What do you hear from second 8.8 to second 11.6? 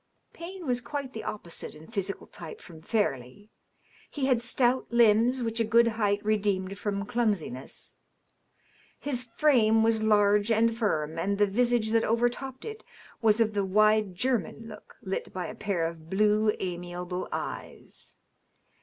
His fi*ame was large and firm, and the